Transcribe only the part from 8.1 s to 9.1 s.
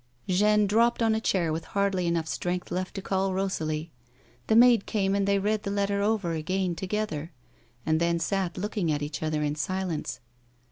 sat looking at